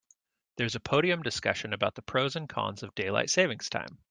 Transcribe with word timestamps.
There's 0.57 0.73
a 0.73 0.79
podium 0.79 1.21
discussion 1.21 1.73
about 1.73 1.93
the 1.93 2.01
pros 2.01 2.35
and 2.35 2.49
cons 2.49 2.81
of 2.81 2.95
daylight 2.95 3.29
saving 3.29 3.59
time. 3.59 3.99